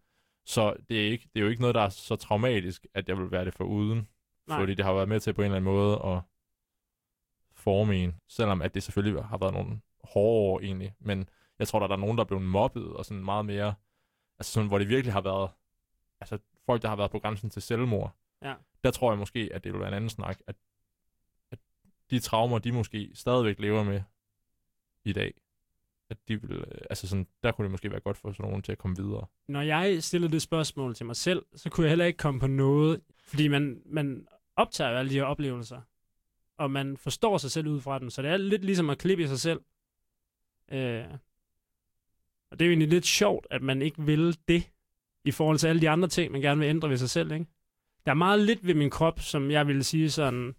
[0.45, 3.19] Så det er, ikke, det er jo ikke noget, der er så traumatisk, at jeg
[3.19, 4.09] vil være det for uden.
[4.47, 4.59] Nej.
[4.59, 6.21] Fordi det har været med til på en eller anden måde at
[7.53, 8.17] forme en.
[8.29, 10.95] Selvom at det selvfølgelig har været nogle hårde år egentlig.
[10.99, 11.29] Men
[11.59, 13.75] jeg tror, der er nogen, der er blevet mobbet og sådan meget mere...
[14.39, 15.51] Altså sådan, hvor det virkelig har været...
[16.21, 18.17] Altså folk, der har været på grænsen til selvmord.
[18.43, 18.55] Ja.
[18.85, 20.41] Der tror jeg måske, at det vil være en anden snak.
[20.47, 20.57] At,
[21.51, 21.59] at
[22.11, 24.03] de traumer, de måske stadigvæk lever med
[25.05, 25.35] i dag.
[26.13, 28.63] At de vil, øh, altså sådan, der kunne det måske være godt for sådan nogen
[28.63, 29.27] til at komme videre.
[29.49, 32.47] Når jeg stillede det spørgsmål til mig selv, så kunne jeg heller ikke komme på
[32.47, 35.81] noget, fordi man, man optager jo alle de her oplevelser,
[36.59, 39.25] og man forstår sig selv ud fra dem, så det er lidt ligesom at klippe
[39.25, 39.61] i sig selv.
[40.73, 41.05] Øh,
[42.51, 44.71] og det er jo egentlig lidt sjovt, at man ikke vil det,
[45.25, 47.47] i forhold til alle de andre ting, man gerne vil ændre ved sig selv, ikke?
[48.07, 50.55] Der er meget lidt ved min krop, som jeg ville sige sådan,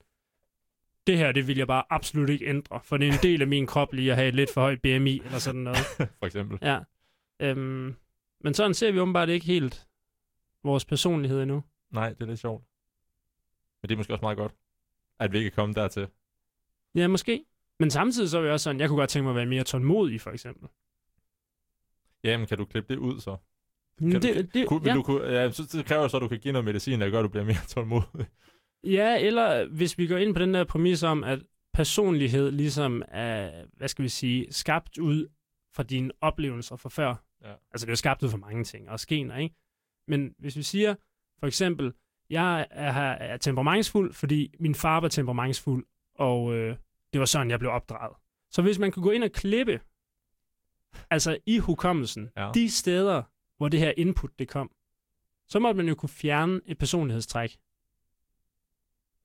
[1.07, 3.47] det her, det vil jeg bare absolut ikke ændre, for det er en del af
[3.47, 5.77] min krop lige at have et lidt for højt BMI, eller sådan noget.
[6.19, 6.59] for eksempel.
[6.61, 6.79] Ja.
[7.39, 7.95] Øhm,
[8.39, 9.87] men sådan ser vi åbenbart ikke helt
[10.63, 11.63] vores personlighed endnu.
[11.91, 12.63] Nej, det er lidt sjovt.
[13.81, 14.53] Men det er måske også meget godt,
[15.19, 16.07] at vi ikke er kommet dertil.
[16.95, 17.45] Ja, måske.
[17.79, 19.63] Men samtidig så er vi også sådan, jeg kunne godt tænke mig at være mere
[19.63, 20.69] tålmodig, for eksempel.
[22.23, 23.37] Jamen, kan du klippe det ud så?
[23.99, 24.93] Kan du- det, det, Kunne, ja.
[24.93, 27.19] du, kunne, ja, så, det kræver så, at du kan give noget medicin, der gør,
[27.19, 28.25] at du bliver mere tålmodig.
[28.83, 31.39] Ja, eller hvis vi går ind på den der præmis om, at
[31.73, 35.27] personlighed ligesom er, hvad skal vi sige, skabt ud
[35.75, 37.15] fra dine oplevelser fra før.
[37.43, 37.51] Ja.
[37.71, 39.55] Altså det er jo skabt ud fra mange ting, og skener, ikke?
[40.07, 40.95] Men hvis vi siger,
[41.39, 41.93] for eksempel,
[42.29, 46.75] jeg er, er temperamentsfuld, fordi min far var temperamentsfuld, og øh,
[47.13, 48.17] det var sådan, jeg blev opdraget.
[48.51, 49.79] Så hvis man kunne gå ind og klippe,
[51.09, 52.51] altså i hukommelsen, Ja.
[52.53, 53.23] de steder,
[53.57, 54.71] hvor det her input det kom,
[55.47, 57.57] så måtte man jo kunne fjerne et personlighedstræk.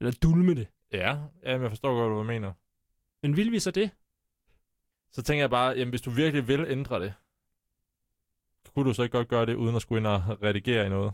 [0.01, 0.69] Eller dulme det.
[0.93, 2.53] Ja, jamen, jeg forstår godt, hvad du mener.
[3.23, 3.91] Men vil vi så det?
[5.11, 7.15] Så tænker jeg bare, jamen, hvis du virkelig vil ændre det,
[8.75, 11.13] kunne du så ikke godt gøre det, uden at skulle ind og redigere i noget?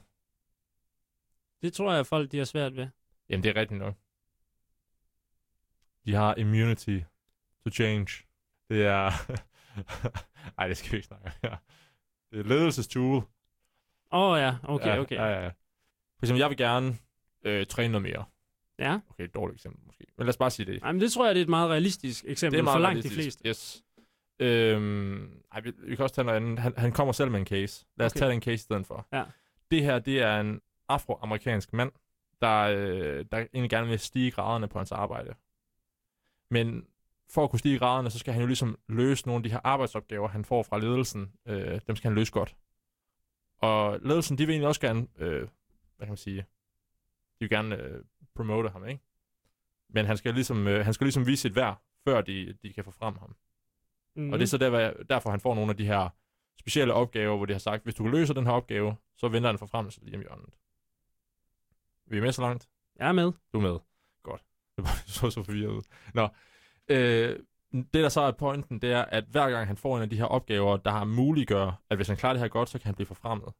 [1.63, 2.89] Det tror jeg, folk de har svært ved.
[3.29, 3.95] Jamen, det er rigtigt nok.
[6.05, 6.99] De har immunity
[7.65, 8.25] to change.
[8.69, 9.11] Det er...
[10.59, 11.59] Ej, det skal vi ikke snakke om.
[12.31, 13.17] Det er ledelsestool.
[13.17, 15.17] Åh oh, ja, okay, ja, okay.
[15.17, 15.49] Ja, ja, ja.
[16.19, 16.99] For eksempel, jeg vil gerne
[17.43, 18.25] øh, træne noget mere.
[18.79, 18.99] Ja.
[19.11, 20.05] Okay, et dårligt eksempel måske.
[20.19, 20.83] Men lad os bare sige det.
[20.83, 22.81] Ej, men det tror jeg, det er et meget realistisk eksempel det er meget for
[22.81, 23.49] langt de fleste.
[23.49, 23.83] Yes.
[24.39, 26.59] Øhm, ej, vi, vi kan også tage noget andet.
[26.59, 27.87] Han, han kommer selv med en case.
[27.97, 28.19] Lad os Okay.
[28.21, 29.07] tage den case i stedet for.
[29.13, 29.25] Ja.
[29.71, 31.93] Det her, det er en afroamerikansk mand,
[32.43, 35.35] der, øh, der egentlig gerne vil stige graderne på hans arbejde.
[36.51, 36.87] Men
[37.31, 39.61] for at kunne stige graderne, så skal han jo ligesom løse nogle af de her
[39.65, 41.33] arbejdsopgaver, han får fra ledelsen.
[41.49, 42.57] Øh, dem skal han løse godt.
[43.59, 45.41] Og ledelsen, de vil egentlig også gerne, øh,
[45.97, 48.01] hvad kan man sige, de vil gerne øh,
[48.37, 49.03] promote ham, ikke?
[49.89, 52.85] Men han skal ligesom, øh, han skal ligesom vise sit værd, før de, de kan
[52.85, 53.37] få frem ham.
[54.17, 54.33] Mm.
[54.33, 56.09] Og det er så der, derfor, han får nogle af de her
[56.59, 59.59] specielle opgaver, hvor de har sagt, hvis du løser den her opgave, så venter en
[59.59, 60.55] forfremmelse lige om hjørnet.
[62.07, 62.69] Vi er med så langt?
[62.97, 63.33] Jeg er med.
[63.53, 63.79] Du er med.
[64.23, 64.45] Godt.
[64.77, 65.83] Det var så så forvirret ud.
[66.15, 66.29] Nå.
[66.89, 67.39] Øh,
[67.73, 70.17] det, der så er pointen, det er, at hver gang han får en af de
[70.17, 72.95] her opgaver, der har muliggør, at hvis han klarer det her godt, så kan han
[72.95, 73.53] blive forfremmet.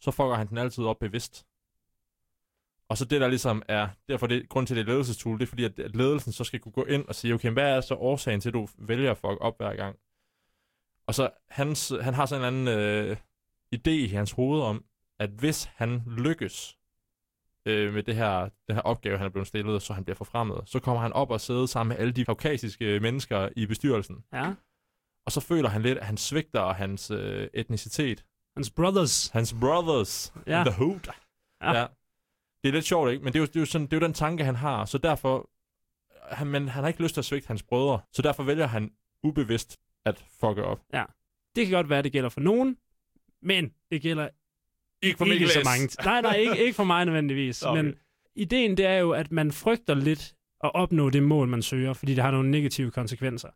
[0.00, 1.46] Så fucker han den altid op bevidst.
[2.88, 5.48] Og så det, der ligesom er, derfor det, grund til det er ledelsestool, det er
[5.48, 7.94] fordi, at, at ledelsen så skal kunne gå ind og sige, okay, hvad er så
[7.94, 9.96] årsagen til, at du vælger at fuck op hver gang?
[11.06, 13.16] Og så hans, han har sådan en eller anden øh,
[13.74, 14.84] idé i hans hoved om,
[15.18, 16.78] at hvis han lykkes
[17.66, 20.62] øh, med det her, den her opgave, han er blevet stillet, så han bliver forfremmet,
[20.66, 24.24] så kommer han op og sidde sammen med alle de kaukasiske mennesker i bestyrelsen.
[24.32, 24.54] Ja.
[25.26, 28.24] Og så føler han lidt, at han svigter hans øh, etnicitet.
[28.56, 29.28] Hans brothers.
[29.28, 30.32] Hans brothers.
[30.46, 30.64] Ja.
[30.66, 31.00] The hood.
[31.62, 31.72] Ja.
[31.72, 31.86] ja.
[32.64, 33.24] Det er lidt sjovt, ikke?
[33.24, 34.84] Men det er jo, det er jo, sådan, det er jo den tanke, han har.
[34.84, 35.50] Så derfor...
[36.30, 38.00] Han, men han har ikke lyst til at svigte hans brødre.
[38.12, 40.80] Så derfor vælger han ubevidst at fucke op.
[41.56, 42.76] Det kan godt være, det gælder for nogen,
[43.42, 44.28] men det gælder
[45.02, 45.88] Ikke for ikke så mange.
[46.04, 47.62] Nej, nej, ikke, ikke for mig nødvendigvis.
[47.66, 47.82] Okay.
[47.82, 47.94] Men
[48.34, 52.14] ideen det er jo, at man frygter lidt at opnå det mål, man søger, fordi
[52.14, 53.50] det har nogle negative konsekvenser.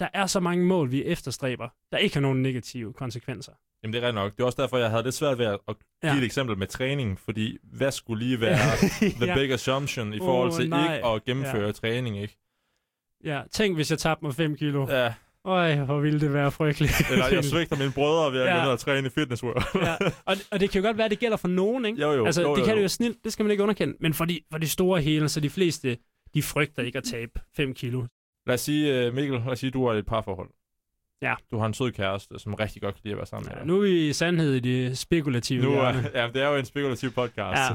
[0.00, 3.52] Der er så mange mål, vi efterstræber, der ikke har nogen negative konsekvenser.
[3.82, 4.32] Jamen, det er nok.
[4.36, 5.76] Det er også derfor, jeg havde lidt svært ved at give
[6.12, 6.18] Ja.
[6.18, 8.56] et eksempel med træning, fordi hvad skulle lige være
[9.20, 9.34] the ja.
[9.34, 10.94] big assumption i forhold til nej.
[10.96, 12.38] ikke at gennemføre træning, ikke?
[13.24, 14.86] ja, tænk, hvis jeg tabte mig 5 kilo.
[14.90, 15.14] Ja,
[15.44, 16.92] Øj, hvor ville det være frygteligt.
[17.10, 18.56] eller jeg svigter mine brødre ved at Ja.
[18.56, 19.62] gå ned og træne i Fitness World.
[19.86, 19.96] ja.
[20.24, 22.00] og, og det kan jo godt være, at det gælder for nogen, ikke?
[22.02, 22.26] jo, jo.
[22.26, 22.82] altså, jo, det jo, kan det jo.
[22.82, 23.94] jo snilt, det skal man ikke underkende.
[24.00, 25.96] Men for de, for de store hele, så de fleste,
[26.34, 28.04] de frygter ikke at tabe 5 kilo.
[28.46, 30.50] Lad os sige, øh, Mikkel, lad os sige, du i et parforhold.
[31.22, 31.34] Ja.
[31.50, 33.58] Du har en sød kæreste, som rigtig godt kan lide at være sammen med Ja,
[33.58, 33.66] dig.
[33.66, 36.64] nu er vi i sandhed i det spekulative nu er, ja, det er jo en
[36.64, 37.60] spekulativ podcast.
[37.60, 37.68] Ja.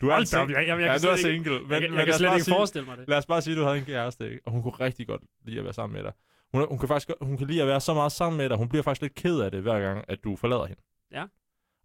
[0.00, 1.60] du er, op, jeg, jeg, jeg, ja, kan du er ikke- single.
[1.60, 3.08] Men, jeg, men jeg, jeg kan os slet ikke sige- forestille mig det.
[3.08, 4.40] Lad os bare sige, at du havde en kæreste, ikke?
[4.46, 6.12] og hun kunne rigtig godt lide at være sammen med dig.
[6.54, 8.68] Hun, hun kan faktisk hun kan lide at være så meget sammen med dig, hun
[8.68, 10.82] bliver faktisk lidt ked af det, hver gang, at du forlader hende.
[11.12, 11.24] Ja.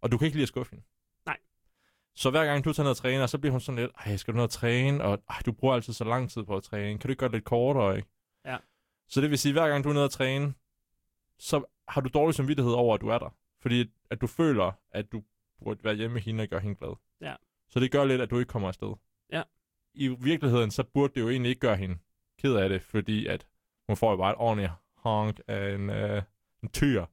[0.02, 0.84] Og du kan ikke lide at skuffe hende.
[1.26, 1.36] Nej.
[2.16, 4.32] Så hver gang du tager ned og træner, så bliver hun sådan lidt, ej, skal
[4.34, 5.04] du ned og træne?
[5.04, 6.90] Og ej, du bruger altid så lang tid på at træne.
[6.98, 8.08] Kan du ikke gøre det lidt kortere, ikke?
[9.08, 10.54] Så det vil sige, at hver gang du er nede og træne,
[11.38, 13.34] så har du dårlig samvittighed over, at du er der.
[13.60, 15.22] Fordi at du føler, at du
[15.64, 16.94] burde være hjemme med hende og gøre hende glad.
[17.20, 17.34] Ja.
[17.68, 18.94] Så det gør lidt, at du ikke kommer afsted.
[19.32, 19.42] Ja.
[19.94, 21.98] I virkeligheden, så burde det jo egentlig ikke gøre hende
[22.42, 23.46] ked af det, fordi at
[23.86, 26.22] hun får jo bare et ordentligt honk af en, øh,
[26.62, 27.04] en tyr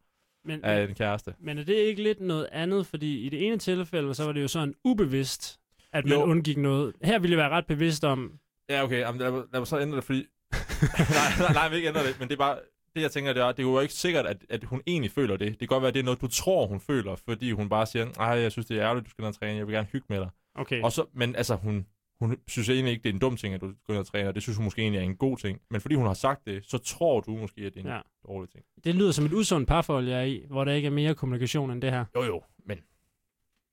[0.43, 1.35] Men, af en kæreste.
[1.39, 2.87] men er det ikke lidt noget andet?
[2.87, 5.59] Fordi i det ene tilfælde, så var det jo sådan ubevidst,
[5.91, 6.23] at man Jo.
[6.23, 6.95] undgik noget.
[7.03, 9.95] Her ville jeg være ret bevidst om, Ja, okay, jamen, lad, lad mig så ændre
[9.95, 10.25] det, fordi...
[11.17, 12.59] nej, nej, nej, vil ikke ændre det, men det er bare...
[12.95, 15.37] Det, jeg tænker, det er, det er jo ikke sikkert, at, at hun egentlig føler
[15.37, 15.47] det.
[15.51, 17.85] Det kan godt være, at det er noget, du tror, hun føler, fordi hun bare
[17.85, 19.87] siger, nej, jeg synes, det er ærgerligt, du skal ned og træne, jeg vil gerne
[19.91, 20.29] hygge med dig.
[20.55, 21.87] okay, Og så, men altså, hun,
[22.19, 24.31] hun synes egentlig ikke, det er en dum ting, at du går ned og træner.
[24.31, 25.61] Det synes hun måske egentlig er en god ting.
[25.69, 27.99] Men fordi hun har sagt det, så tror du måske, at det er en Ja.
[28.27, 28.65] dårlig ting.
[28.83, 31.71] det lyder som et usundt parforhold, jeg er i, hvor der ikke er mere kommunikation
[31.71, 32.05] end det her.
[32.15, 32.77] Jo, jo, men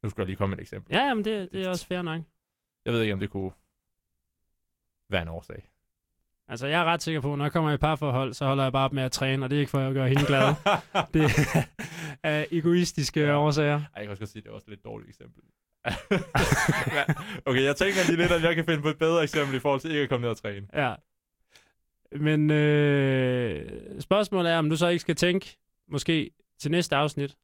[0.03, 0.95] nu skal jeg lige komme med et eksempel.
[0.95, 2.23] Ja, jamen det, det er også fair nok.
[2.85, 3.51] Jeg ved ikke, om det kunne
[5.11, 5.69] være en årsag.
[6.49, 8.63] Altså, jeg er ret sikker på, at når jeg kommer i et parforhold, så holder
[8.63, 10.43] jeg bare op med at træne, og det er ikke for at gøre hende glad.
[11.15, 11.31] det
[12.23, 13.27] er egoistiske Ja.
[13.27, 13.39] ja.
[13.39, 13.75] årsager.
[13.77, 15.43] Ej, jeg kan også godt sige, at det er også et lidt dårligt eksempel.
[17.47, 19.81] okay, jeg tænker lige lidt, at jeg kan finde på et bedre eksempel i forhold
[19.81, 20.67] til ikke at komme ned og træne.
[20.75, 20.95] Ja.
[22.17, 25.57] Men øh, spørgsmålet er, om du så ikke skal tænke,
[25.89, 27.37] måske til næste afsnit.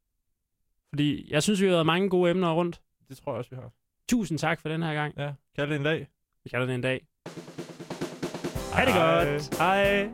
[0.88, 2.80] Fordi jeg synes, vi har været mange gode emner rundt.
[3.08, 3.70] Det tror jeg også, vi har.
[4.08, 5.14] Tusind tak for den her gang.
[5.18, 6.08] Ja, kan det en dag.
[6.44, 7.06] Vi kalder det en dag.
[8.72, 9.58] Ha' det godt.
[9.58, 10.08] Hej.